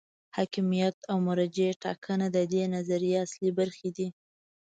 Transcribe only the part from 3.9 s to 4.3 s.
دي.